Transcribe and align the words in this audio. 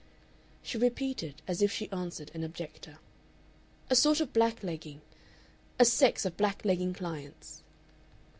She 0.63 0.79
repeated, 0.79 1.43
as 1.47 1.61
if 1.61 1.71
she 1.71 1.87
answered 1.91 2.31
an 2.33 2.43
objector: 2.43 2.97
"A 3.87 3.95
sort 3.95 4.19
of 4.19 4.33
blacklegging. 4.33 5.01
"A 5.77 5.85
sex 5.85 6.25
of 6.25 6.37
blacklegging 6.37 6.95
clients." 6.95 7.61